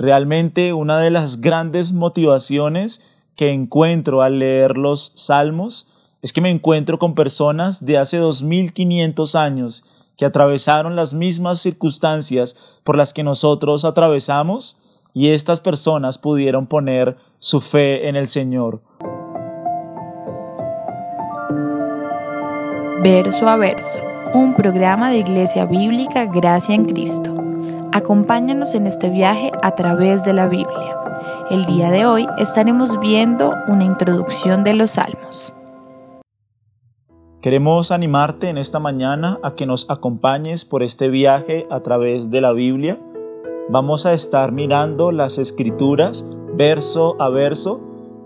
Realmente 0.00 0.72
una 0.72 0.98
de 0.98 1.10
las 1.10 1.42
grandes 1.42 1.92
motivaciones 1.92 3.04
que 3.36 3.50
encuentro 3.52 4.22
al 4.22 4.38
leer 4.38 4.78
los 4.78 5.12
salmos 5.14 5.88
es 6.22 6.32
que 6.32 6.40
me 6.40 6.48
encuentro 6.48 6.98
con 6.98 7.14
personas 7.14 7.84
de 7.84 7.98
hace 7.98 8.16
2500 8.16 9.34
años 9.34 9.84
que 10.16 10.24
atravesaron 10.24 10.96
las 10.96 11.12
mismas 11.12 11.60
circunstancias 11.60 12.80
por 12.82 12.96
las 12.96 13.12
que 13.12 13.22
nosotros 13.22 13.84
atravesamos 13.84 14.78
y 15.12 15.32
estas 15.32 15.60
personas 15.60 16.16
pudieron 16.16 16.66
poner 16.66 17.18
su 17.38 17.60
fe 17.60 18.08
en 18.08 18.16
el 18.16 18.28
Señor. 18.28 18.80
Verso 23.02 23.46
a 23.50 23.58
verso, 23.58 24.00
un 24.32 24.54
programa 24.54 25.10
de 25.10 25.18
Iglesia 25.18 25.66
Bíblica 25.66 26.24
Gracia 26.24 26.74
en 26.74 26.86
Cristo. 26.86 27.29
Acompáñanos 27.92 28.74
en 28.76 28.86
este 28.86 29.10
viaje 29.10 29.50
a 29.62 29.74
través 29.74 30.24
de 30.24 30.32
la 30.32 30.46
Biblia. 30.46 30.96
El 31.50 31.66
día 31.66 31.90
de 31.90 32.06
hoy 32.06 32.28
estaremos 32.38 33.00
viendo 33.00 33.52
una 33.66 33.82
introducción 33.82 34.62
de 34.62 34.74
los 34.74 34.92
Salmos. 34.92 35.52
Queremos 37.42 37.90
animarte 37.90 38.48
en 38.48 38.58
esta 38.58 38.78
mañana 38.78 39.40
a 39.42 39.56
que 39.56 39.66
nos 39.66 39.90
acompañes 39.90 40.64
por 40.64 40.84
este 40.84 41.08
viaje 41.08 41.66
a 41.68 41.80
través 41.80 42.30
de 42.30 42.40
la 42.40 42.52
Biblia. 42.52 42.96
Vamos 43.68 44.06
a 44.06 44.12
estar 44.12 44.52
mirando 44.52 45.10
las 45.10 45.38
escrituras 45.38 46.24
verso 46.54 47.16
a 47.18 47.28
verso 47.28 47.80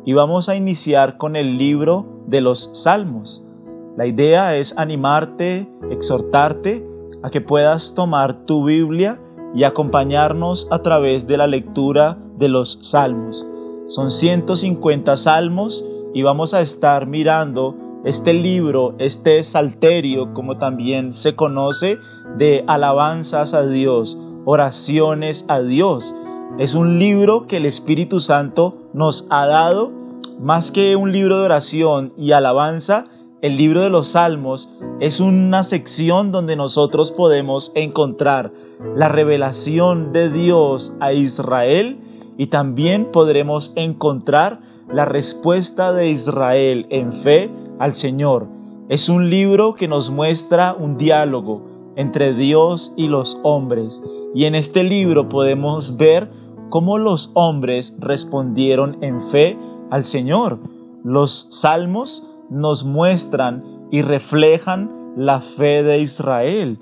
y 0.05 0.13
vamos 0.13 0.51
a 0.51 0.57
iniciar 0.57 1.17
con 1.17 1.37
el 1.37 1.57
libro 1.57 2.05
de 2.27 2.43
los 2.43 2.69
Salmos. 2.75 3.47
La 3.97 4.07
idea 4.07 4.57
es 4.57 4.77
animarte, 4.77 5.67
exhortarte 5.91 6.87
a 7.23 7.31
que 7.31 7.41
puedas 7.41 7.95
tomar 7.95 8.45
tu 8.45 8.67
Biblia 8.67 9.21
y 9.55 9.65
acompañarnos 9.65 10.69
a 10.71 10.81
través 10.81 11.27
de 11.27 11.37
la 11.37 11.47
lectura 11.47 12.19
de 12.37 12.49
los 12.49 12.79
salmos. 12.83 13.47
Son 13.87 14.11
150 14.11 15.17
salmos 15.17 15.85
y 16.13 16.23
vamos 16.23 16.55
a 16.55 16.61
estar 16.61 17.07
mirando 17.07 17.77
este 18.05 18.35
libro, 18.35 18.95
este 18.99 19.43
salterio, 19.45 20.35
como 20.35 20.59
también 20.59 21.13
se 21.13 21.35
conoce, 21.35 21.99
de 22.37 22.65
alabanzas 22.67 23.55
a 23.55 23.67
Dios, 23.67 24.19
oraciones 24.45 25.47
a 25.49 25.61
Dios. 25.61 26.15
Es 26.59 26.75
un 26.75 26.99
libro 26.99 27.47
que 27.47 27.57
el 27.57 27.67
Espíritu 27.67 28.21
Santo 28.21 28.89
nos 28.93 29.27
ha 29.31 29.47
dado, 29.47 29.93
más 30.39 30.71
que 30.71 30.97
un 30.97 31.13
libro 31.13 31.39
de 31.39 31.45
oración 31.45 32.13
y 32.19 32.33
alabanza, 32.33 33.07
el 33.45 33.59
libro 33.59 33.83
de 33.83 33.91
los 33.91 34.09
salmos 34.09 34.71
es 35.01 35.21
una 35.21 35.65
sección 35.65 36.33
donde 36.33 36.57
nosotros 36.57 37.13
podemos 37.13 37.73
encontrar 37.75 38.53
la 38.97 39.09
revelación 39.09 40.13
de 40.13 40.31
Dios 40.31 40.97
a 41.01 41.13
Israel 41.13 42.01
y 42.37 42.49
también 42.49 43.11
podremos 43.13 43.73
encontrar 43.77 44.61
la 44.93 45.05
respuesta 45.05 45.93
de 45.93 46.09
Israel 46.09 46.87
en 46.91 47.13
fe 47.13 47.51
al 47.79 47.93
Señor. 47.93 48.49
Es 48.89 49.09
un 49.09 49.31
libro 49.31 49.75
que 49.75 49.89
nos 49.89 50.11
muestra 50.11 50.75
un 50.79 50.99
diálogo 50.99 51.63
entre 51.97 52.35
Dios 52.35 52.93
y 52.97 53.09
los 53.09 53.41
hombres 53.43 54.03
y 54.35 54.45
en 54.45 54.55
este 54.55 54.83
libro 54.85 55.29
podemos 55.29 55.97
ver 55.97 56.31
cómo 56.69 56.99
los 56.99 57.31
hombres 57.35 57.97
respondieron 57.99 58.99
en 59.01 59.23
fe 59.23 59.57
al 59.91 60.05
Señor. 60.05 60.59
Los 61.05 61.47
salmos 61.51 62.27
nos 62.51 62.85
muestran 62.85 63.89
y 63.91 64.03
reflejan 64.03 65.15
la 65.17 65.41
fe 65.41 65.83
de 65.83 66.01
Israel 66.01 66.81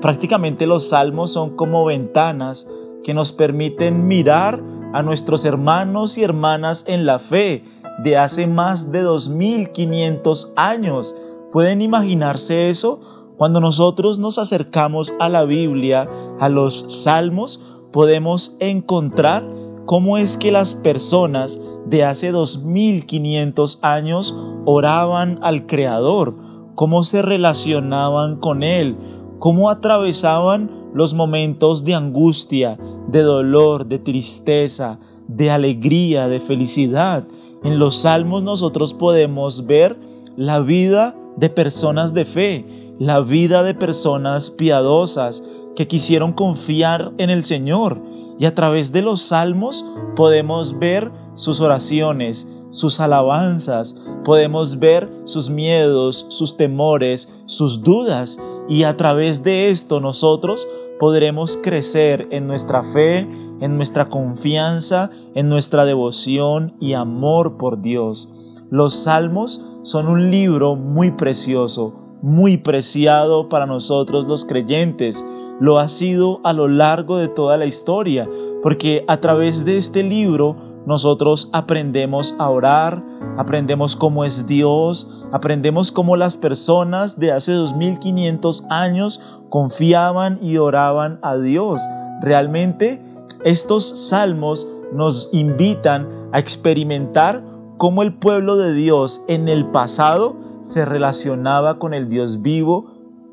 prácticamente 0.00 0.66
los 0.66 0.88
salmos 0.88 1.32
son 1.32 1.56
como 1.56 1.84
ventanas 1.84 2.68
que 3.02 3.14
nos 3.14 3.32
permiten 3.32 4.06
mirar 4.06 4.62
a 4.92 5.02
nuestros 5.02 5.44
hermanos 5.44 6.18
y 6.18 6.22
hermanas 6.22 6.84
en 6.86 7.06
la 7.06 7.18
fe 7.18 7.64
de 8.04 8.16
hace 8.16 8.46
más 8.46 8.92
de 8.92 9.02
2500 9.02 10.52
años. 10.56 11.16
¿Pueden 11.50 11.82
imaginarse 11.82 12.68
eso? 12.68 13.00
Cuando 13.36 13.60
nosotros 13.60 14.18
nos 14.18 14.38
acercamos 14.38 15.14
a 15.18 15.28
la 15.28 15.44
Biblia, 15.44 16.08
a 16.38 16.48
los 16.48 16.86
salmos, 16.88 17.60
podemos 17.92 18.56
encontrar 18.60 19.44
cómo 19.84 20.16
es 20.16 20.36
que 20.36 20.52
las 20.52 20.74
personas 20.74 21.60
de 21.86 22.04
hace 22.04 22.30
2500 22.30 23.80
años 23.82 24.36
oraban 24.64 25.38
al 25.42 25.66
Creador, 25.66 26.36
cómo 26.74 27.02
se 27.04 27.20
relacionaban 27.22 28.36
con 28.36 28.62
Él, 28.62 28.96
cómo 29.42 29.70
atravesaban 29.70 30.70
los 30.94 31.14
momentos 31.14 31.82
de 31.82 31.96
angustia, 31.96 32.78
de 33.08 33.22
dolor, 33.22 33.86
de 33.86 33.98
tristeza, 33.98 35.00
de 35.26 35.50
alegría, 35.50 36.28
de 36.28 36.38
felicidad. 36.38 37.26
En 37.64 37.80
los 37.80 37.96
salmos 37.96 38.44
nosotros 38.44 38.94
podemos 38.94 39.66
ver 39.66 39.98
la 40.36 40.60
vida 40.60 41.16
de 41.36 41.50
personas 41.50 42.14
de 42.14 42.24
fe, 42.24 42.94
la 43.00 43.18
vida 43.18 43.64
de 43.64 43.74
personas 43.74 44.52
piadosas 44.52 45.42
que 45.74 45.88
quisieron 45.88 46.34
confiar 46.34 47.10
en 47.18 47.28
el 47.28 47.42
Señor. 47.42 48.00
Y 48.38 48.46
a 48.46 48.54
través 48.54 48.92
de 48.92 49.02
los 49.02 49.22
salmos 49.22 49.84
podemos 50.14 50.78
ver 50.78 51.10
sus 51.34 51.60
oraciones, 51.60 52.46
sus 52.70 53.00
alabanzas, 53.00 53.96
podemos 54.24 54.78
ver 54.78 55.10
sus 55.24 55.50
miedos, 55.50 56.26
sus 56.28 56.56
temores, 56.56 57.42
sus 57.46 57.82
dudas 57.82 58.38
y 58.72 58.84
a 58.84 58.96
través 58.96 59.42
de 59.42 59.68
esto 59.68 60.00
nosotros 60.00 60.66
podremos 60.98 61.58
crecer 61.62 62.26
en 62.30 62.46
nuestra 62.46 62.82
fe, 62.82 63.28
en 63.60 63.76
nuestra 63.76 64.08
confianza, 64.08 65.10
en 65.34 65.50
nuestra 65.50 65.84
devoción 65.84 66.74
y 66.80 66.94
amor 66.94 67.58
por 67.58 67.82
Dios. 67.82 68.32
Los 68.70 68.94
salmos 68.94 69.78
son 69.82 70.08
un 70.08 70.30
libro 70.30 70.74
muy 70.74 71.10
precioso, 71.10 72.16
muy 72.22 72.56
preciado 72.56 73.50
para 73.50 73.66
nosotros 73.66 74.26
los 74.26 74.46
creyentes. 74.46 75.22
Lo 75.60 75.78
ha 75.78 75.88
sido 75.88 76.40
a 76.42 76.54
lo 76.54 76.66
largo 76.66 77.18
de 77.18 77.28
toda 77.28 77.58
la 77.58 77.66
historia, 77.66 78.26
porque 78.62 79.04
a 79.06 79.18
través 79.18 79.66
de 79.66 79.76
este 79.76 80.02
libro 80.02 80.56
nosotros 80.86 81.48
aprendemos 81.52 82.34
a 82.38 82.50
orar, 82.50 83.04
aprendemos 83.36 83.94
cómo 83.94 84.24
es 84.24 84.46
Dios, 84.46 85.26
aprendemos 85.32 85.92
cómo 85.92 86.16
las 86.16 86.36
personas 86.36 87.18
de 87.18 87.32
hace 87.32 87.52
2500 87.52 88.66
años 88.68 89.20
confiaban 89.48 90.38
y 90.42 90.56
oraban 90.58 91.18
a 91.22 91.36
Dios. 91.36 91.82
Realmente 92.20 93.00
estos 93.44 94.08
salmos 94.08 94.66
nos 94.92 95.28
invitan 95.32 96.08
a 96.32 96.38
experimentar 96.38 97.44
cómo 97.76 98.02
el 98.02 98.14
pueblo 98.14 98.56
de 98.56 98.72
Dios 98.72 99.24
en 99.28 99.48
el 99.48 99.66
pasado 99.70 100.36
se 100.62 100.84
relacionaba 100.84 101.78
con 101.78 101.94
el 101.94 102.08
Dios 102.08 102.42
vivo 102.42 102.86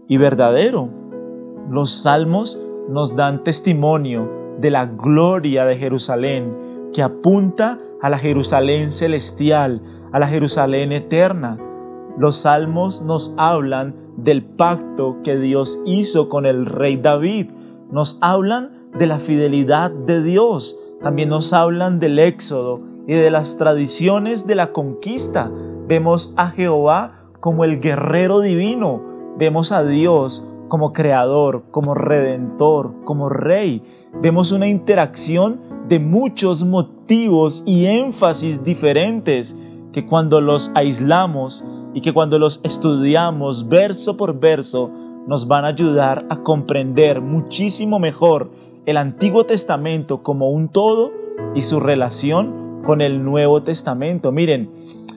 y 0.08 0.18
verdadero. 0.18 0.90
Los 1.70 1.92
salmos 1.92 2.60
nos 2.90 3.16
dan 3.16 3.44
testimonio 3.44 4.30
de 4.60 4.72
la 4.72 4.88
gloria 4.88 5.66
de 5.66 5.78
Jerusalén, 5.78 6.69
que 6.94 7.02
apunta 7.02 7.80
a 8.02 8.10
la 8.10 8.18
Jerusalén 8.18 8.92
celestial, 8.92 9.82
a 10.12 10.20
la 10.20 10.28
Jerusalén 10.28 10.92
eterna. 10.92 11.58
Los 12.18 12.38
salmos 12.38 13.02
nos 13.02 13.34
hablan 13.38 13.96
del 14.18 14.44
pacto 14.44 15.18
que 15.24 15.38
Dios 15.38 15.80
hizo 15.86 16.30
con 16.30 16.46
el 16.46 16.66
rey 16.66 16.98
David, 16.98 17.48
nos 17.92 18.18
hablan 18.22 18.90
de 18.98 19.08
la 19.08 19.20
fidelidad 19.20 19.92
de 19.92 20.22
Dios, 20.24 20.78
también 21.02 21.30
nos 21.30 21.54
hablan 21.54 22.00
del 22.00 22.20
éxodo 22.20 22.82
y 23.08 23.14
de 23.14 23.32
las 23.32 23.58
tradiciones 23.58 24.48
de 24.48 24.56
la 24.56 24.74
conquista. 24.74 25.52
Vemos 25.88 26.34
a 26.38 26.50
Jehová 26.50 27.30
como 27.40 27.64
el 27.64 27.80
guerrero 27.80 28.42
divino, 28.42 29.02
vemos 29.38 29.72
a 29.72 29.84
Dios 29.84 30.46
como 30.70 30.94
creador, 30.94 31.66
como 31.72 31.94
redentor, 31.94 33.04
como 33.04 33.28
rey. 33.28 33.84
Vemos 34.22 34.54
una 34.54 34.68
interacción 34.68 35.60
de 35.90 36.00
muchos 36.00 36.64
motivos 36.64 37.64
y 37.66 37.88
énfasis 37.88 38.64
diferentes 38.64 39.58
que 39.92 40.06
cuando 40.06 40.40
los 40.40 40.72
aislamos 40.76 41.66
y 41.94 42.02
que 42.02 42.14
cuando 42.14 42.40
los 42.40 42.62
estudiamos 42.64 43.68
verso 43.68 44.16
por 44.16 44.40
verso 44.40 44.92
nos 45.28 45.48
van 45.48 45.66
a 45.66 45.70
ayudar 45.70 46.26
a 46.30 46.44
comprender 46.44 47.22
muchísimo 47.22 48.00
mejor 48.00 48.52
el 48.86 48.98
Antiguo 48.98 49.46
Testamento 49.46 50.24
como 50.24 50.50
un 50.50 50.70
todo 50.70 51.12
y 51.56 51.64
su 51.64 51.80
relación 51.80 52.82
con 52.86 53.02
el 53.02 53.24
Nuevo 53.24 53.64
Testamento. 53.64 54.32
Miren, 54.32 54.72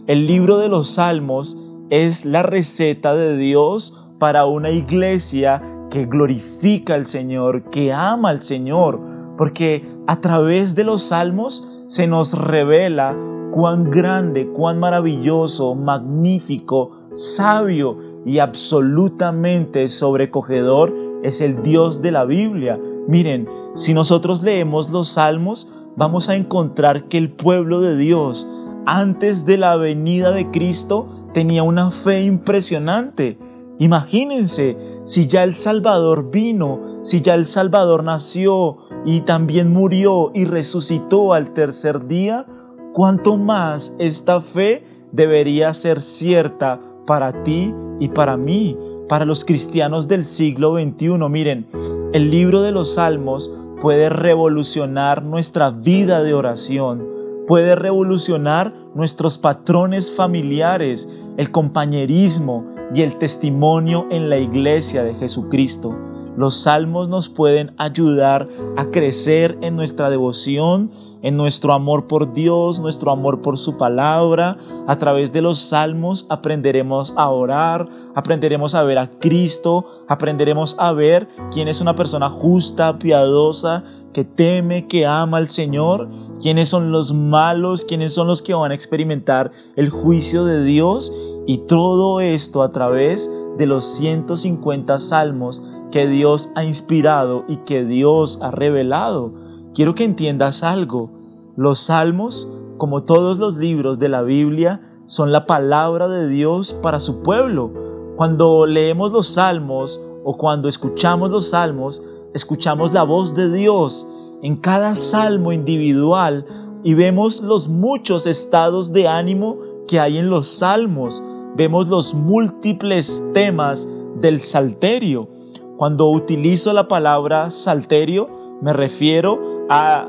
el 0.06 0.26
libro 0.26 0.58
de 0.58 0.68
los 0.68 0.88
Salmos 0.88 1.72
es 1.90 2.24
la 2.24 2.42
receta 2.42 3.14
de 3.14 3.36
Dios 3.36 4.11
para 4.22 4.46
una 4.46 4.70
iglesia 4.70 5.60
que 5.90 6.06
glorifica 6.06 6.94
al 6.94 7.06
Señor, 7.06 7.70
que 7.70 7.92
ama 7.92 8.28
al 8.28 8.44
Señor, 8.44 9.00
porque 9.36 9.84
a 10.06 10.20
través 10.20 10.76
de 10.76 10.84
los 10.84 11.02
salmos 11.02 11.84
se 11.88 12.06
nos 12.06 12.38
revela 12.38 13.16
cuán 13.50 13.90
grande, 13.90 14.46
cuán 14.46 14.78
maravilloso, 14.78 15.74
magnífico, 15.74 16.92
sabio 17.14 17.98
y 18.24 18.38
absolutamente 18.38 19.88
sobrecogedor 19.88 20.94
es 21.24 21.40
el 21.40 21.60
Dios 21.64 22.00
de 22.00 22.12
la 22.12 22.24
Biblia. 22.24 22.78
Miren, 23.08 23.48
si 23.74 23.92
nosotros 23.92 24.44
leemos 24.44 24.90
los 24.90 25.08
salmos, 25.08 25.88
vamos 25.96 26.28
a 26.28 26.36
encontrar 26.36 27.08
que 27.08 27.18
el 27.18 27.32
pueblo 27.32 27.80
de 27.80 27.96
Dios, 27.96 28.48
antes 28.86 29.46
de 29.46 29.58
la 29.58 29.76
venida 29.76 30.30
de 30.30 30.48
Cristo, 30.52 31.08
tenía 31.34 31.64
una 31.64 31.90
fe 31.90 32.22
impresionante. 32.22 33.36
Imagínense, 33.82 34.76
si 35.06 35.26
ya 35.26 35.42
el 35.42 35.56
Salvador 35.56 36.30
vino, 36.30 37.00
si 37.02 37.20
ya 37.20 37.34
el 37.34 37.46
Salvador 37.46 38.04
nació 38.04 38.76
y 39.04 39.22
también 39.22 39.72
murió 39.72 40.30
y 40.32 40.44
resucitó 40.44 41.32
al 41.32 41.52
tercer 41.52 42.06
día, 42.06 42.46
cuánto 42.92 43.36
más 43.36 43.96
esta 43.98 44.40
fe 44.40 44.84
debería 45.10 45.74
ser 45.74 46.00
cierta 46.00 46.80
para 47.08 47.42
ti 47.42 47.74
y 47.98 48.06
para 48.10 48.36
mí, 48.36 48.78
para 49.08 49.24
los 49.24 49.44
cristianos 49.44 50.06
del 50.06 50.26
siglo 50.26 50.76
XXI. 50.76 51.08
Miren, 51.28 51.66
el 52.12 52.30
libro 52.30 52.62
de 52.62 52.70
los 52.70 52.94
Salmos 52.94 53.52
puede 53.80 54.10
revolucionar 54.10 55.24
nuestra 55.24 55.70
vida 55.70 56.22
de 56.22 56.34
oración, 56.34 57.04
puede 57.46 57.74
revolucionar 57.74 58.72
nuestros 58.94 59.38
patrones 59.38 60.14
familiares, 60.14 61.08
el 61.36 61.50
compañerismo 61.50 62.64
y 62.94 63.02
el 63.02 63.18
testimonio 63.18 64.06
en 64.10 64.28
la 64.28 64.38
iglesia 64.38 65.02
de 65.02 65.14
Jesucristo. 65.14 65.96
Los 66.36 66.62
salmos 66.62 67.08
nos 67.08 67.28
pueden 67.28 67.74
ayudar 67.76 68.48
a 68.76 68.86
crecer 68.86 69.58
en 69.60 69.76
nuestra 69.76 70.08
devoción, 70.08 70.90
en 71.22 71.36
nuestro 71.36 71.72
amor 71.74 72.06
por 72.06 72.32
Dios, 72.32 72.80
nuestro 72.80 73.10
amor 73.10 73.42
por 73.42 73.58
su 73.58 73.76
palabra. 73.76 74.56
A 74.86 74.96
través 74.96 75.32
de 75.32 75.42
los 75.42 75.58
salmos 75.58 76.26
aprenderemos 76.30 77.12
a 77.16 77.28
orar, 77.28 77.86
aprenderemos 78.14 78.74
a 78.74 78.82
ver 78.82 78.98
a 78.98 79.08
Cristo, 79.08 79.84
aprenderemos 80.08 80.74
a 80.78 80.92
ver 80.92 81.28
quién 81.50 81.68
es 81.68 81.80
una 81.80 81.94
persona 81.94 82.30
justa, 82.30 82.98
piadosa, 82.98 83.84
que 84.12 84.24
teme, 84.24 84.86
que 84.88 85.06
ama 85.06 85.38
al 85.38 85.48
Señor, 85.48 86.08
quiénes 86.42 86.68
son 86.68 86.90
los 86.90 87.14
malos, 87.14 87.84
quiénes 87.84 88.12
son 88.12 88.26
los 88.26 88.42
que 88.42 88.52
van 88.52 88.72
a 88.72 88.74
experimentar 88.74 89.52
el 89.76 89.90
juicio 89.90 90.44
de 90.44 90.64
Dios 90.64 91.12
y 91.46 91.58
todo 91.58 92.20
esto 92.20 92.62
a 92.62 92.72
través 92.72 93.30
de 93.56 93.66
los 93.66 93.84
150 93.84 94.98
salmos 94.98 95.62
que 95.92 96.08
Dios 96.08 96.50
ha 96.56 96.64
inspirado 96.64 97.44
y 97.48 97.58
que 97.58 97.84
Dios 97.84 98.40
ha 98.42 98.50
revelado. 98.50 99.32
Quiero 99.72 99.94
que 99.94 100.04
entiendas 100.04 100.64
algo. 100.64 101.12
Los 101.56 101.78
salmos, 101.78 102.48
como 102.76 103.04
todos 103.04 103.38
los 103.38 103.56
libros 103.58 104.00
de 104.00 104.08
la 104.08 104.22
Biblia, 104.22 104.80
son 105.06 105.30
la 105.30 105.46
palabra 105.46 106.08
de 106.08 106.26
Dios 106.26 106.72
para 106.72 106.98
su 106.98 107.22
pueblo. 107.22 107.72
Cuando 108.16 108.66
leemos 108.66 109.12
los 109.12 109.28
salmos 109.28 110.00
o 110.24 110.36
cuando 110.36 110.68
escuchamos 110.68 111.30
los 111.30 111.50
salmos, 111.50 112.02
escuchamos 112.34 112.92
la 112.92 113.04
voz 113.04 113.34
de 113.34 113.52
Dios 113.52 114.08
en 114.42 114.56
cada 114.56 114.94
salmo 114.96 115.52
individual 115.52 116.44
y 116.82 116.94
vemos 116.94 117.40
los 117.42 117.68
muchos 117.68 118.26
estados 118.26 118.92
de 118.92 119.06
ánimo 119.06 119.58
que 119.86 120.00
hay 120.00 120.18
en 120.18 120.28
los 120.28 120.48
salmos, 120.48 121.22
vemos 121.56 121.88
los 121.88 122.12
múltiples 122.12 123.30
temas 123.32 123.88
del 124.20 124.40
salterio. 124.40 125.28
Cuando 125.76 126.10
utilizo 126.10 126.72
la 126.72 126.88
palabra 126.88 127.50
salterio, 127.50 128.58
me 128.60 128.72
refiero 128.72 129.66
a 129.70 130.08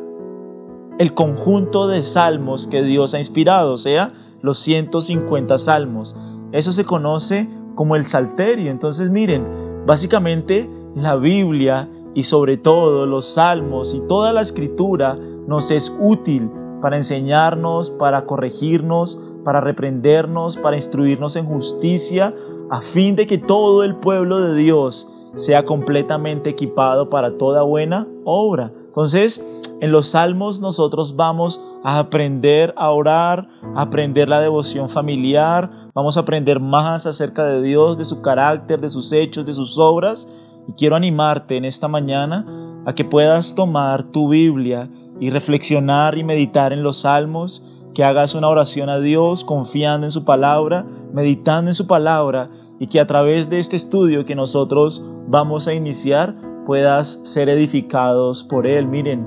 el 0.99 1.13
conjunto 1.13 1.87
de 1.87 2.03
salmos 2.03 2.67
que 2.67 2.83
Dios 2.83 3.13
ha 3.13 3.19
inspirado, 3.19 3.73
o 3.73 3.77
sea, 3.77 4.13
los 4.41 4.59
150 4.59 5.57
salmos. 5.57 6.15
Eso 6.51 6.71
se 6.71 6.85
conoce 6.85 7.47
como 7.75 7.95
el 7.95 8.05
salterio. 8.05 8.69
Entonces, 8.71 9.09
miren, 9.09 9.83
básicamente 9.85 10.69
la 10.95 11.15
Biblia 11.15 11.89
y 12.13 12.23
sobre 12.23 12.57
todo 12.57 13.05
los 13.05 13.33
salmos 13.33 13.93
y 13.93 14.01
toda 14.01 14.33
la 14.33 14.41
escritura 14.41 15.17
nos 15.47 15.71
es 15.71 15.95
útil 15.99 16.49
para 16.81 16.97
enseñarnos, 16.97 17.89
para 17.91 18.25
corregirnos, 18.25 19.19
para 19.45 19.61
reprendernos, 19.61 20.57
para 20.57 20.75
instruirnos 20.75 21.35
en 21.35 21.45
justicia, 21.45 22.33
a 22.69 22.81
fin 22.81 23.15
de 23.15 23.25
que 23.25 23.37
todo 23.37 23.83
el 23.83 23.95
pueblo 23.95 24.41
de 24.41 24.55
Dios 24.55 25.09
sea 25.35 25.63
completamente 25.63 26.49
equipado 26.49 27.09
para 27.09 27.37
toda 27.37 27.63
buena 27.63 28.07
obra. 28.25 28.71
Entonces, 28.87 29.43
en 29.81 29.91
los 29.91 30.09
salmos 30.09 30.61
nosotros 30.61 31.15
vamos 31.15 31.61
a 31.83 31.99
aprender 31.99 32.73
a 32.77 32.91
orar, 32.91 33.49
a 33.75 33.81
aprender 33.81 34.29
la 34.29 34.39
devoción 34.39 34.87
familiar, 34.87 35.89
vamos 35.93 36.15
a 36.17 36.21
aprender 36.21 36.59
más 36.59 37.05
acerca 37.05 37.45
de 37.45 37.61
Dios, 37.61 37.97
de 37.97 38.05
su 38.05 38.21
carácter, 38.21 38.79
de 38.79 38.89
sus 38.89 39.11
hechos, 39.11 39.45
de 39.45 39.53
sus 39.53 39.77
obras. 39.79 40.27
Y 40.67 40.73
quiero 40.73 40.95
animarte 40.95 41.57
en 41.57 41.65
esta 41.65 41.87
mañana 41.87 42.45
a 42.85 42.93
que 42.93 43.05
puedas 43.05 43.55
tomar 43.55 44.03
tu 44.03 44.29
Biblia 44.29 44.89
y 45.19 45.29
reflexionar 45.29 46.17
y 46.17 46.23
meditar 46.23 46.73
en 46.73 46.83
los 46.83 47.01
salmos, 47.01 47.65
que 47.93 48.03
hagas 48.03 48.33
una 48.35 48.49
oración 48.49 48.89
a 48.89 48.99
Dios 48.99 49.43
confiando 49.43 50.07
en 50.07 50.11
su 50.11 50.25
palabra, 50.25 50.85
meditando 51.13 51.69
en 51.69 51.75
su 51.75 51.87
palabra 51.87 52.49
y 52.79 52.87
que 52.87 52.99
a 52.99 53.07
través 53.07 53.49
de 53.49 53.59
este 53.59 53.75
estudio 53.75 54.25
que 54.25 54.35
nosotros 54.35 55.05
vamos 55.27 55.67
a 55.67 55.73
iniciar 55.73 56.35
puedas 56.65 57.19
ser 57.23 57.49
edificados 57.49 58.43
por 58.43 58.65
él. 58.65 58.87
Miren, 58.87 59.25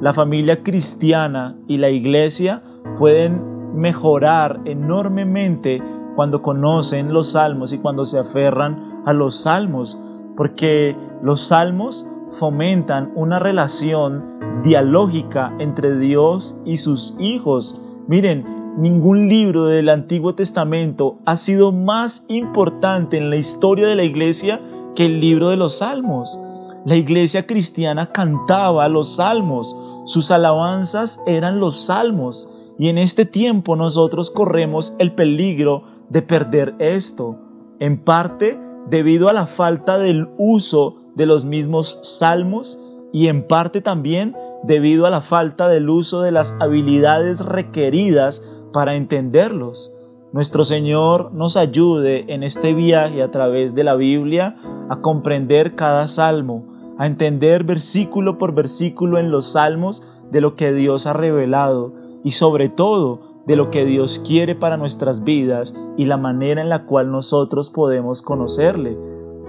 la 0.00 0.12
familia 0.12 0.62
cristiana 0.62 1.56
y 1.68 1.78
la 1.78 1.90
iglesia 1.90 2.62
pueden 2.98 3.74
mejorar 3.74 4.60
enormemente 4.64 5.82
cuando 6.16 6.42
conocen 6.42 7.14
los 7.14 7.32
salmos 7.32 7.72
y 7.72 7.78
cuando 7.78 8.04
se 8.04 8.18
aferran 8.18 9.02
a 9.06 9.12
los 9.12 9.36
salmos, 9.42 9.98
porque 10.42 10.96
los 11.22 11.40
salmos 11.40 12.04
fomentan 12.32 13.12
una 13.14 13.38
relación 13.38 14.40
dialógica 14.64 15.54
entre 15.60 15.96
Dios 16.00 16.58
y 16.64 16.78
sus 16.78 17.14
hijos. 17.20 17.80
Miren, 18.08 18.74
ningún 18.76 19.28
libro 19.28 19.66
del 19.66 19.88
Antiguo 19.88 20.34
Testamento 20.34 21.20
ha 21.26 21.36
sido 21.36 21.70
más 21.70 22.24
importante 22.26 23.18
en 23.18 23.30
la 23.30 23.36
historia 23.36 23.86
de 23.86 23.94
la 23.94 24.02
iglesia 24.02 24.60
que 24.96 25.06
el 25.06 25.20
libro 25.20 25.50
de 25.50 25.56
los 25.56 25.78
Salmos. 25.78 26.36
La 26.84 26.96
iglesia 26.96 27.46
cristiana 27.46 28.10
cantaba 28.10 28.88
los 28.88 29.14
salmos, 29.14 29.76
sus 30.06 30.32
alabanzas 30.32 31.22
eran 31.24 31.60
los 31.60 31.86
salmos, 31.86 32.74
y 32.80 32.88
en 32.88 32.98
este 32.98 33.26
tiempo 33.26 33.76
nosotros 33.76 34.28
corremos 34.32 34.96
el 34.98 35.14
peligro 35.14 35.84
de 36.08 36.20
perder 36.22 36.74
esto, 36.80 37.36
en 37.78 38.02
parte 38.02 38.58
debido 38.88 39.28
a 39.28 39.32
la 39.32 39.46
falta 39.46 39.98
del 39.98 40.28
uso 40.38 40.96
de 41.14 41.26
los 41.26 41.44
mismos 41.44 42.00
salmos 42.02 42.80
y 43.12 43.28
en 43.28 43.46
parte 43.46 43.80
también 43.80 44.34
debido 44.62 45.06
a 45.06 45.10
la 45.10 45.20
falta 45.20 45.68
del 45.68 45.88
uso 45.90 46.22
de 46.22 46.32
las 46.32 46.56
habilidades 46.60 47.44
requeridas 47.44 48.42
para 48.72 48.94
entenderlos. 48.94 49.92
Nuestro 50.32 50.64
Señor 50.64 51.32
nos 51.34 51.56
ayude 51.56 52.24
en 52.32 52.42
este 52.42 52.72
viaje 52.72 53.22
a 53.22 53.30
través 53.30 53.74
de 53.74 53.84
la 53.84 53.96
Biblia 53.96 54.56
a 54.88 55.00
comprender 55.00 55.74
cada 55.74 56.08
salmo, 56.08 56.94
a 56.96 57.06
entender 57.06 57.64
versículo 57.64 58.38
por 58.38 58.54
versículo 58.54 59.18
en 59.18 59.30
los 59.30 59.52
salmos 59.52 60.02
de 60.30 60.40
lo 60.40 60.54
que 60.54 60.72
Dios 60.72 61.06
ha 61.06 61.12
revelado 61.12 61.92
y 62.24 62.30
sobre 62.30 62.70
todo 62.70 63.31
de 63.46 63.56
lo 63.56 63.70
que 63.70 63.84
Dios 63.84 64.18
quiere 64.18 64.54
para 64.54 64.76
nuestras 64.76 65.24
vidas 65.24 65.74
y 65.96 66.04
la 66.04 66.16
manera 66.16 66.60
en 66.60 66.68
la 66.68 66.86
cual 66.86 67.10
nosotros 67.10 67.70
podemos 67.70 68.22
conocerle. 68.22 68.96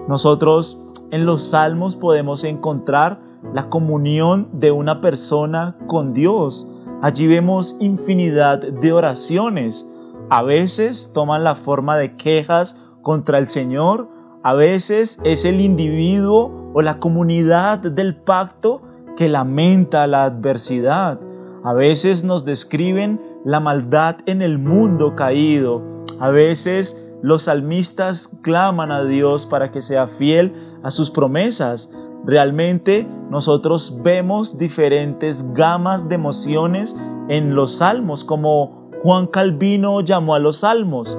Nosotros 0.08 0.80
en 1.12 1.26
los 1.26 1.44
salmos 1.44 1.96
podemos 1.96 2.44
encontrar 2.44 3.20
la 3.54 3.70
comunión 3.70 4.50
de 4.54 4.72
una 4.72 5.02
persona 5.02 5.78
con 5.88 6.14
Dios. 6.14 6.68
Allí 7.02 7.28
vemos 7.28 7.78
infinidad 7.80 8.60
de 8.60 8.94
oraciones. 8.94 9.88
A 10.30 10.42
veces 10.42 11.12
toman 11.14 11.44
la 11.44 11.56
forma 11.56 11.98
de 11.98 12.16
quejas 12.16 12.80
contra 13.02 13.38
el 13.38 13.48
Señor, 13.48 14.08
a 14.44 14.54
veces 14.54 15.22
es 15.24 15.46
el 15.46 15.62
individuo 15.62 16.72
o 16.74 16.82
la 16.82 17.00
comunidad 17.00 17.80
del 17.80 18.16
pacto 18.16 18.82
que 19.16 19.30
lamenta 19.30 20.06
la 20.08 20.26
adversidad. 20.26 21.20
A 21.64 21.74
veces 21.74 22.26
nos 22.26 22.44
describen 22.44 23.22
la 23.46 23.60
maldad 23.60 24.18
en 24.26 24.42
el 24.42 24.58
mundo 24.58 25.16
caído. 25.16 25.84
A 26.20 26.30
veces 26.30 27.14
los 27.22 27.44
salmistas 27.44 28.38
claman 28.42 28.92
a 28.92 29.04
Dios 29.04 29.46
para 29.46 29.72
que 29.72 29.82
sea 29.82 30.08
fiel 30.08 30.54
a 30.84 30.92
sus 30.92 31.10
promesas. 31.10 31.92
Realmente 32.26 33.08
nosotros 33.30 34.00
vemos 34.04 34.58
diferentes 34.58 35.54
gamas 35.54 36.08
de 36.10 36.16
emociones 36.16 36.98
en 37.30 37.56
los 37.56 37.78
salmos, 37.78 38.24
como 38.24 38.90
Juan 39.02 39.28
Calvino 39.28 40.02
llamó 40.02 40.36
a 40.36 40.40
los 40.40 40.58
salmos, 40.58 41.18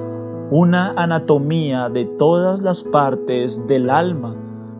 una 0.49 0.93
anatomía 0.95 1.89
de 1.89 2.05
todas 2.05 2.61
las 2.61 2.83
partes 2.83 3.67
del 3.67 3.89
alma, 3.89 4.35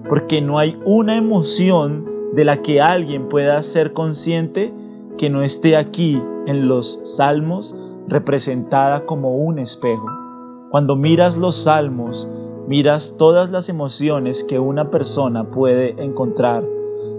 porque 0.07 0.41
no 0.41 0.57
hay 0.57 0.79
una 0.85 1.15
emoción 1.15 2.05
de 2.33 2.45
la 2.45 2.61
que 2.61 2.81
alguien 2.81 3.29
pueda 3.29 3.61
ser 3.63 3.93
consciente 3.93 4.73
que 5.17 5.29
no 5.29 5.43
esté 5.43 5.77
aquí 5.77 6.21
en 6.47 6.67
los 6.67 6.99
salmos 7.03 7.75
representada 8.07 9.05
como 9.05 9.35
un 9.35 9.59
espejo. 9.59 10.05
Cuando 10.69 10.95
miras 10.95 11.37
los 11.37 11.55
salmos, 11.55 12.29
miras 12.67 13.15
todas 13.17 13.51
las 13.51 13.69
emociones 13.69 14.43
que 14.43 14.59
una 14.59 14.89
persona 14.91 15.49
puede 15.51 16.01
encontrar. 16.03 16.63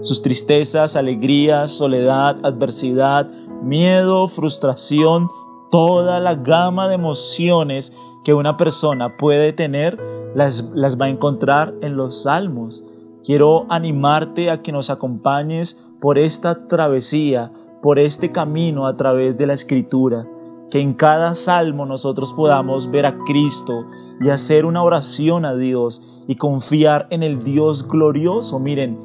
sus 0.01 0.21
tristezas, 0.21 0.95
alegrías, 0.95 1.71
soledad, 1.71 2.37
adversidad, 2.43 3.27
miedo, 3.63 4.27
frustración, 4.27 5.27
toda 5.71 6.19
la 6.19 6.35
gama 6.35 6.87
de 6.87 6.95
emociones 6.95 7.93
que 8.23 8.35
una 8.35 8.57
persona 8.57 9.17
puede 9.17 9.53
tener, 9.53 9.99
las, 10.35 10.69
las 10.75 11.01
va 11.01 11.05
a 11.05 11.09
encontrar 11.09 11.73
en 11.81 11.97
los 11.97 12.23
salmos. 12.23 12.85
Quiero 13.23 13.65
animarte 13.69 14.51
a 14.51 14.61
que 14.61 14.71
nos 14.71 14.91
acompañes 14.91 15.83
por 15.99 16.19
esta 16.19 16.67
travesía, 16.67 17.51
por 17.81 17.99
este 17.99 18.31
camino 18.31 18.87
a 18.87 18.97
través 18.97 19.37
de 19.37 19.47
la 19.47 19.53
escritura. 19.53 20.27
Que 20.69 20.79
en 20.79 20.93
cada 20.93 21.33
salmo 21.35 21.85
nosotros 21.85 22.33
podamos 22.33 22.91
ver 22.91 23.05
a 23.05 23.17
Cristo 23.25 23.85
y 24.19 24.29
hacer 24.29 24.65
una 24.65 24.83
oración 24.83 25.45
a 25.45 25.55
Dios 25.55 26.23
y 26.27 26.35
confiar 26.35 27.07
en 27.09 27.23
el 27.23 27.43
Dios 27.43 27.87
glorioso. 27.87 28.59
Miren, 28.59 28.99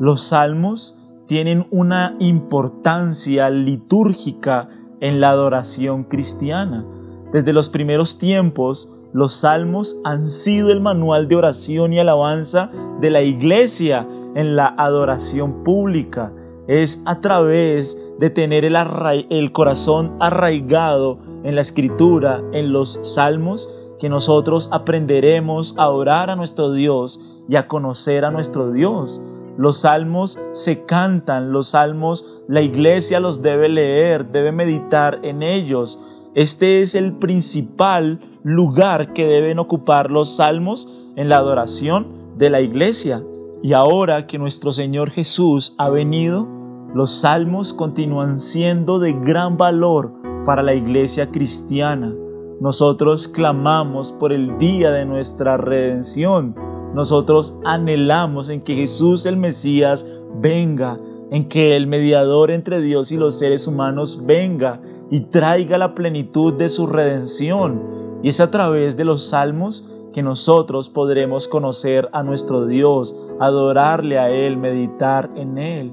los 0.00 0.22
salmos 0.22 0.98
tienen 1.26 1.66
una 1.70 2.16
importancia 2.18 3.48
litúrgica 3.50 4.68
en 5.00 5.20
la 5.20 5.30
adoración 5.30 6.04
cristiana. 6.04 6.84
Desde 7.32 7.52
los 7.52 7.68
primeros 7.68 8.18
tiempos, 8.18 8.92
los 9.12 9.34
salmos 9.34 10.00
han 10.04 10.28
sido 10.28 10.70
el 10.70 10.80
manual 10.80 11.28
de 11.28 11.36
oración 11.36 11.92
y 11.92 11.98
alabanza 11.98 12.70
de 13.00 13.10
la 13.10 13.22
iglesia 13.22 14.06
en 14.34 14.56
la 14.56 14.74
adoración 14.76 15.62
pública. 15.64 16.32
Es 16.66 17.02
a 17.04 17.20
través 17.20 17.98
de 18.18 18.30
tener 18.30 18.64
el, 18.64 19.52
corazón 19.52 20.16
arraigado 20.20 21.18
en 21.42 21.54
la 21.56 21.60
escritura, 21.60 22.42
en 22.52 22.72
los 22.72 23.00
salmos, 23.02 23.92
que 23.98 24.08
nosotros 24.08 24.68
aprenderemos 24.72 25.74
a 25.78 25.90
orar 25.90 26.30
a 26.30 26.36
nuestro 26.36 26.72
Dios 26.72 27.42
y 27.48 27.56
a 27.56 27.68
conocer 27.68 28.24
a 28.24 28.30
nuestro 28.30 28.72
Dios. 28.72 29.20
Los 29.56 29.82
salmos 29.82 30.38
se 30.52 30.84
cantan, 30.84 31.52
los 31.52 31.68
salmos 31.68 32.42
la 32.48 32.60
iglesia 32.60 33.20
los 33.20 33.40
debe 33.40 33.68
leer, 33.68 34.32
debe 34.32 34.50
meditar 34.50 35.20
en 35.22 35.42
ellos. 35.42 35.98
Este 36.34 36.82
es 36.82 36.94
el 36.94 37.12
principal 37.12 38.20
lugar 38.42 39.12
que 39.12 39.26
deben 39.26 39.58
ocupar 39.58 40.10
los 40.10 40.36
salmos 40.36 41.08
en 41.14 41.28
la 41.28 41.36
adoración 41.36 42.08
de 42.36 42.50
la 42.50 42.60
iglesia. 42.60 43.22
Y 43.62 43.72
ahora 43.72 44.26
que 44.26 44.38
nuestro 44.38 44.72
Señor 44.72 45.10
Jesús 45.10 45.74
ha 45.78 45.88
venido, 45.88 46.48
los 46.94 47.10
salmos 47.10 47.74
continúan 47.74 48.40
siendo 48.40 48.98
de 48.98 49.12
gran 49.12 49.56
valor 49.56 50.12
para 50.46 50.62
la 50.62 50.74
iglesia 50.74 51.30
cristiana. 51.30 52.14
Nosotros 52.60 53.28
clamamos 53.28 54.12
por 54.12 54.32
el 54.32 54.56
día 54.58 54.90
de 54.90 55.04
nuestra 55.04 55.56
redención 55.56 56.54
nosotros 56.94 57.58
anhelamos 57.64 58.48
en 58.50 58.62
que 58.62 58.76
Jesús 58.76 59.26
el 59.26 59.36
Mesías 59.36 60.06
venga, 60.40 61.00
en 61.32 61.48
que 61.48 61.74
el 61.74 61.88
mediador 61.88 62.52
entre 62.52 62.80
Dios 62.80 63.10
y 63.10 63.16
los 63.16 63.36
seres 63.36 63.66
humanos 63.66 64.22
venga 64.24 64.80
y 65.10 65.22
traiga 65.22 65.76
la 65.76 65.96
plenitud 65.96 66.54
de 66.54 66.68
su 66.68 66.86
redención. 66.86 67.82
Y 68.22 68.28
es 68.28 68.38
a 68.38 68.52
través 68.52 68.96
de 68.96 69.04
los 69.04 69.28
salmos 69.28 70.06
que 70.12 70.22
nosotros 70.22 70.88
podremos 70.88 71.48
conocer 71.48 72.08
a 72.12 72.22
nuestro 72.22 72.64
Dios, 72.64 73.28
adorarle 73.40 74.20
a 74.20 74.30
Él, 74.30 74.56
meditar 74.56 75.30
en 75.34 75.58
Él. 75.58 75.92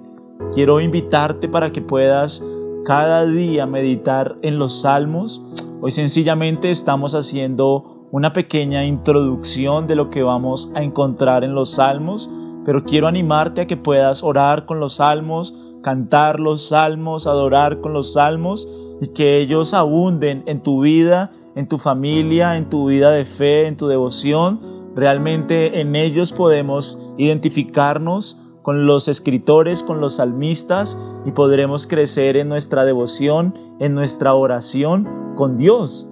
Quiero 0.54 0.82
invitarte 0.82 1.48
para 1.48 1.72
que 1.72 1.82
puedas 1.82 2.46
cada 2.84 3.26
día 3.26 3.66
meditar 3.66 4.36
en 4.42 4.60
los 4.60 4.82
salmos. 4.82 5.42
Hoy 5.82 5.92
sencillamente 5.92 6.72
estamos 6.72 7.16
haciendo 7.16 8.08
una 8.12 8.34
pequeña 8.34 8.86
introducción 8.86 9.88
de 9.88 9.96
lo 9.96 10.10
que 10.10 10.24
vamos 10.24 10.72
a 10.76 10.84
encontrar 10.84 11.46
en 11.46 11.56
los 11.56 11.72
salmos, 11.72 12.30
pero 12.66 12.84
quiero 12.84 13.08
animarte 13.08 13.62
a 13.62 13.68
que 13.68 13.78
puedas 13.78 14.24
orar 14.24 14.66
con 14.66 14.80
los 14.80 14.96
salmos, 14.96 15.56
cantar 15.82 16.40
los 16.40 16.68
salmos, 16.68 17.28
adorar 17.28 17.80
con 17.80 17.94
los 17.94 18.14
salmos 18.14 18.68
y 19.02 19.08
que 19.08 19.40
ellos 19.40 19.74
abunden 19.74 20.44
en 20.46 20.62
tu 20.62 20.82
vida, 20.82 21.32
en 21.56 21.68
tu 21.68 21.78
familia, 21.78 22.58
en 22.58 22.70
tu 22.70 22.88
vida 22.88 23.12
de 23.12 23.26
fe, 23.26 23.68
en 23.68 23.78
tu 23.78 23.88
devoción. 23.88 24.60
Realmente 24.96 25.80
en 25.80 25.96
ellos 25.96 26.34
podemos 26.34 27.02
identificarnos 27.18 28.38
con 28.62 28.86
los 28.86 29.08
escritores, 29.08 29.84
con 29.84 30.02
los 30.02 30.16
salmistas 30.16 30.98
y 31.26 31.32
podremos 31.32 31.88
crecer 31.88 32.38
en 32.38 32.50
nuestra 32.50 32.86
devoción, 32.86 33.58
en 33.80 33.96
nuestra 33.96 34.34
oración 34.34 35.08
con 35.36 35.58
Dios. 35.58 36.08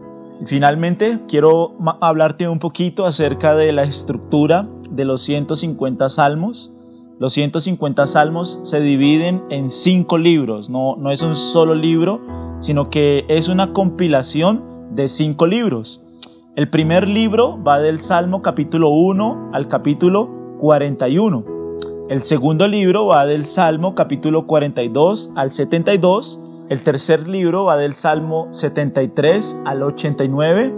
Finalmente, 0.46 1.20
quiero 1.28 1.76
hablarte 2.02 2.48
un 2.48 2.60
poquito 2.60 3.06
acerca 3.06 3.56
de 3.56 3.74
la 3.74 3.84
estructura 3.84 4.70
de 4.90 5.06
los 5.06 5.22
150 5.22 6.08
salmos. 6.10 6.74
Los 7.20 7.34
150 7.34 8.08
salmos 8.08 8.62
se 8.64 8.80
dividen 8.80 9.44
en 9.50 9.70
cinco 9.70 10.18
libros, 10.18 10.70
no, 10.70 10.96
no 10.96 11.12
es 11.12 11.22
un 11.22 11.36
solo 11.36 11.76
libro, 11.76 12.22
sino 12.62 12.90
que 12.90 13.26
es 13.28 13.50
una 13.50 13.74
compilación 13.74 14.64
de 14.92 15.10
cinco 15.10 15.46
libros. 15.46 16.02
El 16.56 16.70
primer 16.70 17.08
libro 17.08 17.62
va 17.62 17.80
del 17.80 18.00
Salmo 18.00 18.42
capítulo 18.42 18.90
1 18.90 19.52
al 19.54 19.68
capítulo 19.68 20.30
41. 20.60 21.59
El 22.10 22.22
segundo 22.22 22.68
libro 22.68 23.06
va 23.06 23.26
del 23.26 23.46
Salmo 23.46 23.96
capítulo 23.96 24.46
42 24.48 25.32
al 25.36 25.52
72 25.52 26.42
el 26.70 26.84
tercer 26.84 27.28
libro 27.28 27.64
va 27.64 27.78
del 27.78 27.96
Salmo 27.96 28.48
73 28.52 29.64
al 29.66 29.82
89. 29.82 30.72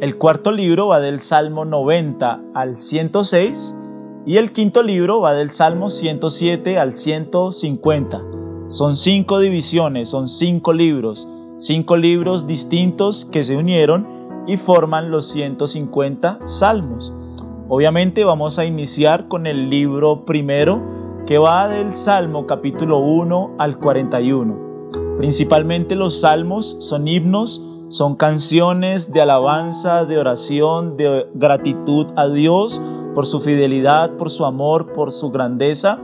El 0.00 0.16
cuarto 0.16 0.52
libro 0.52 0.86
va 0.86 1.00
del 1.00 1.20
Salmo 1.20 1.64
90 1.64 2.40
al 2.54 2.78
106. 2.78 3.76
Y 4.26 4.36
el 4.36 4.52
quinto 4.52 4.84
libro 4.84 5.20
va 5.20 5.34
del 5.34 5.50
Salmo 5.50 5.90
107 5.90 6.78
al 6.78 6.96
150. 6.96 8.22
Son 8.68 8.94
cinco 8.94 9.40
divisiones, 9.40 10.08
son 10.08 10.28
cinco 10.28 10.72
libros, 10.72 11.28
cinco 11.58 11.96
libros 11.96 12.46
distintos 12.46 13.24
que 13.24 13.42
se 13.42 13.56
unieron 13.56 14.06
y 14.46 14.56
forman 14.56 15.10
los 15.10 15.26
150 15.32 16.46
salmos. 16.46 17.12
Obviamente 17.66 18.24
vamos 18.24 18.58
a 18.58 18.66
iniciar 18.66 19.26
con 19.26 19.46
el 19.46 19.70
libro 19.70 20.26
primero 20.26 20.82
que 21.26 21.38
va 21.38 21.66
del 21.66 21.92
Salmo 21.92 22.46
capítulo 22.46 22.98
1 22.98 23.54
al 23.58 23.78
41. 23.78 24.88
Principalmente 25.16 25.94
los 25.94 26.20
salmos 26.20 26.76
son 26.80 27.08
himnos, 27.08 27.64
son 27.88 28.16
canciones 28.16 29.14
de 29.14 29.22
alabanza, 29.22 30.04
de 30.04 30.18
oración, 30.18 30.98
de 30.98 31.26
gratitud 31.32 32.08
a 32.16 32.28
Dios 32.28 32.82
por 33.14 33.26
su 33.26 33.40
fidelidad, 33.40 34.14
por 34.18 34.30
su 34.30 34.44
amor, 34.44 34.92
por 34.92 35.10
su 35.10 35.30
grandeza. 35.30 35.98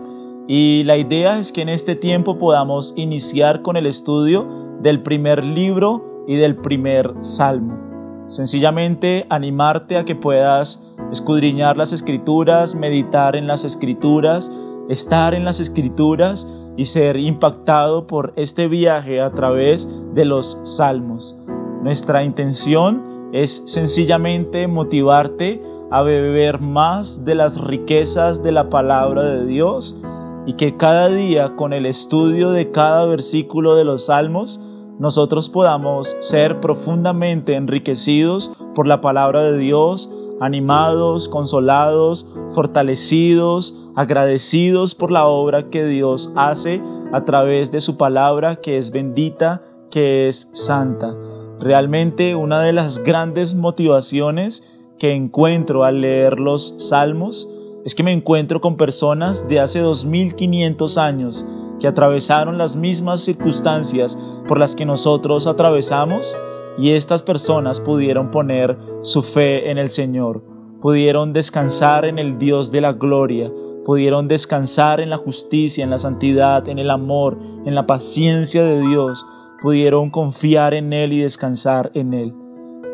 Y 0.48 0.84
la 0.84 0.96
idea 0.96 1.38
es 1.38 1.52
que 1.52 1.60
en 1.60 1.68
este 1.68 1.94
tiempo 1.94 2.38
podamos 2.38 2.94
iniciar 2.96 3.60
con 3.60 3.76
el 3.76 3.84
estudio 3.84 4.48
del 4.80 5.02
primer 5.02 5.44
libro 5.44 6.24
y 6.26 6.36
del 6.36 6.56
primer 6.56 7.12
salmo. 7.20 7.89
Sencillamente 8.30 9.26
animarte 9.28 9.98
a 9.98 10.04
que 10.04 10.14
puedas 10.14 10.86
escudriñar 11.10 11.76
las 11.76 11.92
escrituras, 11.92 12.76
meditar 12.76 13.34
en 13.34 13.48
las 13.48 13.64
escrituras, 13.64 14.52
estar 14.88 15.34
en 15.34 15.44
las 15.44 15.58
escrituras 15.58 16.48
y 16.76 16.84
ser 16.84 17.16
impactado 17.16 18.06
por 18.06 18.32
este 18.36 18.68
viaje 18.68 19.20
a 19.20 19.32
través 19.32 19.88
de 20.14 20.24
los 20.24 20.60
salmos. 20.62 21.36
Nuestra 21.82 22.22
intención 22.22 23.30
es 23.32 23.64
sencillamente 23.66 24.68
motivarte 24.68 25.60
a 25.90 26.02
beber 26.02 26.60
más 26.60 27.24
de 27.24 27.34
las 27.34 27.60
riquezas 27.60 28.44
de 28.44 28.52
la 28.52 28.70
palabra 28.70 29.24
de 29.24 29.44
Dios 29.44 30.00
y 30.46 30.52
que 30.52 30.76
cada 30.76 31.08
día 31.08 31.56
con 31.56 31.72
el 31.72 31.84
estudio 31.84 32.50
de 32.50 32.70
cada 32.70 33.06
versículo 33.06 33.74
de 33.74 33.82
los 33.82 34.06
salmos 34.06 34.60
nosotros 35.00 35.48
podamos 35.48 36.16
ser 36.20 36.60
profundamente 36.60 37.54
enriquecidos 37.54 38.52
por 38.74 38.86
la 38.86 39.00
palabra 39.00 39.42
de 39.42 39.58
Dios 39.58 40.12
animados, 40.40 41.28
consolados, 41.28 42.26
fortalecidos, 42.50 43.90
agradecidos 43.94 44.94
por 44.94 45.10
la 45.10 45.26
obra 45.26 45.68
que 45.68 45.84
Dios 45.84 46.32
hace 46.34 46.82
a 47.12 47.24
través 47.24 47.70
de 47.70 47.80
su 47.80 47.96
palabra 47.96 48.56
que 48.56 48.78
es 48.78 48.90
bendita, 48.90 49.62
que 49.90 50.28
es 50.28 50.48
santa. 50.52 51.14
Realmente 51.60 52.34
una 52.34 52.62
de 52.62 52.72
las 52.72 53.04
grandes 53.04 53.54
motivaciones 53.54 54.80
que 54.98 55.14
encuentro 55.14 55.84
al 55.84 56.00
leer 56.00 56.40
los 56.40 56.74
salmos 56.78 57.48
es 57.84 57.94
que 57.94 58.02
me 58.02 58.12
encuentro 58.12 58.60
con 58.60 58.76
personas 58.76 59.48
de 59.48 59.60
hace 59.60 59.80
2500 59.80 60.98
años 60.98 61.46
que 61.80 61.88
atravesaron 61.88 62.58
las 62.58 62.76
mismas 62.76 63.22
circunstancias 63.22 64.18
por 64.46 64.58
las 64.58 64.76
que 64.76 64.84
nosotros 64.84 65.46
atravesamos 65.46 66.36
y 66.78 66.90
estas 66.90 67.22
personas 67.22 67.80
pudieron 67.80 68.30
poner 68.30 68.78
su 69.02 69.22
fe 69.22 69.70
en 69.70 69.78
el 69.78 69.90
Señor, 69.90 70.44
pudieron 70.80 71.32
descansar 71.32 72.04
en 72.04 72.18
el 72.18 72.38
Dios 72.38 72.70
de 72.70 72.82
la 72.82 72.92
gloria, 72.92 73.50
pudieron 73.84 74.28
descansar 74.28 75.00
en 75.00 75.10
la 75.10 75.16
justicia, 75.16 75.82
en 75.82 75.90
la 75.90 75.98
santidad, 75.98 76.68
en 76.68 76.78
el 76.78 76.90
amor, 76.90 77.38
en 77.64 77.74
la 77.74 77.86
paciencia 77.86 78.62
de 78.62 78.80
Dios, 78.80 79.26
pudieron 79.62 80.10
confiar 80.10 80.74
en 80.74 80.92
Él 80.92 81.12
y 81.12 81.20
descansar 81.20 81.90
en 81.94 82.14
Él. 82.14 82.34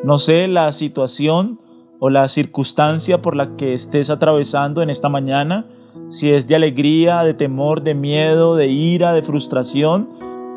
No 0.05 0.19
sé 0.19 0.47
la 0.47 0.73
situación 0.73 1.61
o 1.99 2.11
la 2.11 2.29
circunstancia 2.29 3.23
por 3.23 3.37
la 3.37 3.57
que 3.57 3.75
estés 3.75 4.11
atravesando 4.11 4.83
en 4.83 4.91
esta 4.91 5.09
mañana, 5.09 5.67
si 6.09 6.31
es 6.31 6.47
de 6.47 6.57
alegría, 6.57 7.23
de 7.23 7.35
temor, 7.35 7.83
de 7.83 7.95
miedo, 7.95 8.57
de 8.57 8.69
ira, 8.69 9.13
de 9.13 9.23
frustración, 9.23 10.09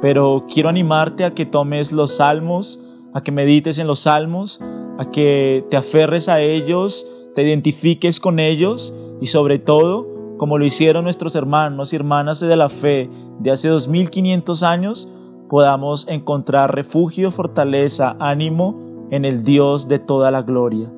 pero 0.01 0.45
quiero 0.51 0.69
animarte 0.69 1.25
a 1.25 1.33
que 1.33 1.45
tomes 1.45 1.91
los 1.91 2.17
salmos, 2.17 2.81
a 3.13 3.21
que 3.21 3.31
medites 3.31 3.79
en 3.79 3.87
los 3.87 4.01
salmos, 4.01 4.61
a 4.97 5.09
que 5.11 5.65
te 5.69 5.77
aferres 5.77 6.29
a 6.29 6.41
ellos, 6.41 7.07
te 7.35 7.43
identifiques 7.43 8.19
con 8.19 8.39
ellos 8.39 8.93
y 9.21 9.27
sobre 9.27 9.59
todo, 9.59 10.07
como 10.37 10.57
lo 10.57 10.65
hicieron 10.65 11.03
nuestros 11.03 11.35
hermanos 11.35 11.91
y 11.91 11.95
hermanas 11.95 12.39
de 12.39 12.55
la 12.55 12.69
fe 12.69 13.09
de 13.39 13.51
hace 13.51 13.69
2500 13.69 14.63
años, 14.63 15.09
podamos 15.49 16.07
encontrar 16.07 16.75
refugio, 16.75 17.31
fortaleza, 17.31 18.15
ánimo 18.19 19.07
en 19.11 19.25
el 19.25 19.43
Dios 19.43 19.87
de 19.87 19.99
toda 19.99 20.31
la 20.31 20.43
gloria. 20.43 20.91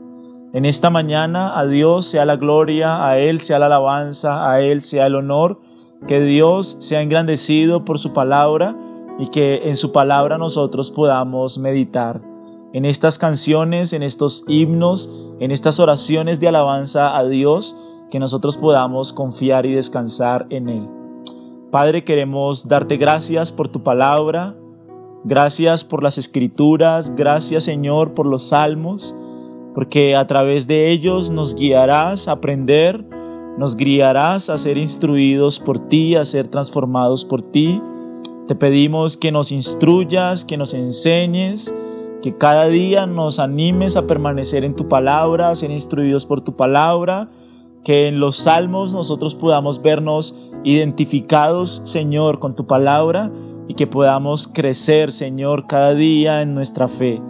En 0.53 0.65
esta 0.65 0.89
mañana 0.89 1.57
a 1.57 1.65
Dios 1.65 2.07
sea 2.07 2.25
la 2.25 2.35
gloria, 2.35 3.07
a 3.07 3.17
Él 3.17 3.39
sea 3.39 3.57
la 3.57 3.67
alabanza, 3.67 4.51
a 4.51 4.59
Él 4.59 4.81
sea 4.81 5.05
el 5.05 5.15
honor, 5.15 5.61
que 6.07 6.19
Dios 6.19 6.75
sea 6.79 7.01
engrandecido 7.01 7.85
por 7.85 7.99
su 7.99 8.11
palabra 8.11 8.75
y 9.17 9.27
que 9.27 9.69
en 9.69 9.77
su 9.77 9.93
palabra 9.93 10.37
nosotros 10.37 10.91
podamos 10.91 11.57
meditar. 11.57 12.21
En 12.73 12.83
estas 12.83 13.17
canciones, 13.17 13.93
en 13.93 14.03
estos 14.03 14.43
himnos, 14.45 15.31
en 15.39 15.51
estas 15.51 15.79
oraciones 15.79 16.41
de 16.41 16.49
alabanza 16.49 17.17
a 17.17 17.23
Dios, 17.23 17.77
que 18.09 18.19
nosotros 18.19 18.57
podamos 18.57 19.13
confiar 19.13 19.65
y 19.65 19.73
descansar 19.73 20.47
en 20.49 20.67
Él. 20.67 20.89
Padre, 21.71 22.03
queremos 22.03 22.67
darte 22.67 22.97
gracias 22.97 23.53
por 23.53 23.69
tu 23.69 23.83
palabra, 23.83 24.57
gracias 25.23 25.85
por 25.85 26.03
las 26.03 26.17
escrituras, 26.17 27.15
gracias 27.15 27.63
Señor 27.63 28.13
por 28.13 28.25
los 28.25 28.49
salmos 28.49 29.15
porque 29.73 30.15
a 30.15 30.27
través 30.27 30.67
de 30.67 30.91
ellos 30.91 31.31
nos 31.31 31.55
guiarás 31.55 32.27
a 32.27 32.33
aprender, 32.33 33.05
nos 33.57 33.75
guiarás 33.75 34.49
a 34.49 34.57
ser 34.57 34.77
instruidos 34.77 35.59
por 35.59 35.79
ti, 35.79 36.15
a 36.15 36.25
ser 36.25 36.47
transformados 36.47 37.25
por 37.25 37.41
ti. 37.41 37.81
Te 38.47 38.55
pedimos 38.55 39.17
que 39.17 39.31
nos 39.31 39.51
instruyas, 39.51 40.45
que 40.45 40.57
nos 40.57 40.73
enseñes, 40.73 41.73
que 42.21 42.37
cada 42.37 42.67
día 42.67 43.05
nos 43.05 43.39
animes 43.39 43.97
a 43.97 44.07
permanecer 44.07 44.63
en 44.63 44.75
tu 44.75 44.87
palabra, 44.87 45.49
a 45.49 45.55
ser 45.55 45.71
instruidos 45.71 46.25
por 46.25 46.41
tu 46.41 46.55
palabra, 46.55 47.29
que 47.83 48.07
en 48.07 48.19
los 48.19 48.37
salmos 48.37 48.93
nosotros 48.93 49.35
podamos 49.35 49.81
vernos 49.81 50.35
identificados, 50.63 51.81
Señor, 51.85 52.39
con 52.39 52.55
tu 52.55 52.67
palabra 52.67 53.31
y 53.67 53.73
que 53.73 53.87
podamos 53.87 54.47
crecer, 54.47 55.11
Señor, 55.11 55.65
cada 55.65 55.93
día 55.93 56.41
en 56.41 56.53
nuestra 56.53 56.87
fe. 56.87 57.21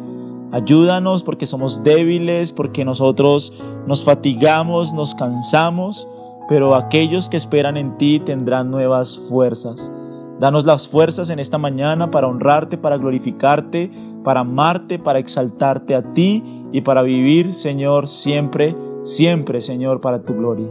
Ayúdanos 0.52 1.24
porque 1.24 1.48
somos 1.48 1.84
débiles, 1.84 2.52
porque 2.52 2.84
nosotros 2.84 3.54
nos 3.88 4.04
fatigamos, 4.04 4.94
nos 4.94 5.16
cansamos, 5.16 6.08
pero 6.50 6.76
aquellos 6.76 7.30
que 7.30 7.38
esperan 7.38 7.78
en 7.78 7.98
ti 7.98 8.20
tendrán 8.20 8.70
nuevas 8.70 9.18
fuerzas. 9.30 9.94
Danos 10.40 10.66
las 10.66 10.88
fuerzas 10.88 11.30
en 11.30 11.40
esta 11.40 11.58
mañana 11.58 12.12
para 12.12 12.28
honrarte, 12.28 12.78
para 12.78 12.98
glorificarte, 12.98 13.92
para 14.24 14.42
amarte, 14.42 15.00
para 15.00 15.20
exaltarte 15.20 15.96
a 15.96 16.14
ti 16.14 16.44
y 16.72 16.82
para 16.82 17.04
vivir, 17.04 17.54
Señor, 17.54 18.10
siempre, 18.10 18.76
siempre, 19.04 19.62
Señor, 19.62 20.02
para 20.02 20.24
tu 20.24 20.34
gloria. 20.34 20.68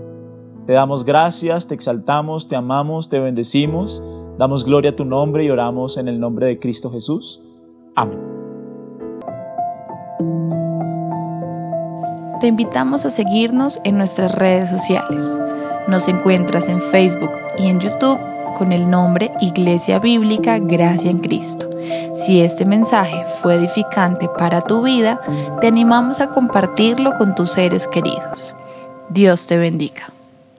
Te 0.66 0.72
damos 0.72 1.04
gracias, 1.04 1.68
te 1.68 1.74
exaltamos, 1.74 2.48
te 2.48 2.56
amamos, 2.56 3.08
te 3.08 3.18
bendecimos, 3.18 4.02
damos 4.38 4.64
gloria 4.64 4.90
a 4.90 4.96
tu 4.96 5.04
nombre 5.04 5.44
y 5.44 5.50
oramos 5.50 5.96
en 5.96 6.08
el 6.08 6.20
nombre 6.20 6.46
de 6.46 6.58
Cristo 6.58 6.90
Jesús. 6.90 7.42
Amén. 7.94 8.29
Te 12.40 12.46
invitamos 12.46 13.04
a 13.04 13.10
seguirnos 13.10 13.82
en 13.84 13.98
nuestras 13.98 14.32
redes 14.32 14.70
sociales. 14.70 15.30
Nos 15.88 16.08
encuentras 16.08 16.68
en 16.68 16.80
Facebook 16.80 17.32
y 17.58 17.68
en 17.68 17.80
YouTube 17.80 18.18
con 18.56 18.72
el 18.72 18.88
nombre 18.88 19.30
Iglesia 19.42 19.98
Bíblica 19.98 20.58
Gracia 20.58 21.10
en 21.10 21.18
Cristo. 21.18 21.68
Si 22.14 22.40
este 22.40 22.64
mensaje 22.64 23.24
fue 23.42 23.56
edificante 23.56 24.26
para 24.38 24.62
tu 24.62 24.82
vida, 24.82 25.20
te 25.60 25.66
animamos 25.66 26.22
a 26.22 26.30
compartirlo 26.30 27.12
con 27.12 27.34
tus 27.34 27.52
seres 27.52 27.86
queridos. 27.86 28.54
Dios 29.10 29.46
te 29.46 29.58
bendiga. 29.58 30.10